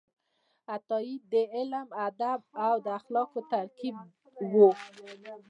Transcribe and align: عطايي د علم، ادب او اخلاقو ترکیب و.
عطايي 0.73 1.13
د 1.31 1.33
علم، 1.55 1.87
ادب 2.07 2.39
او 2.67 2.75
اخلاقو 2.97 3.39
ترکیب 3.51 3.95
و. 4.51 4.53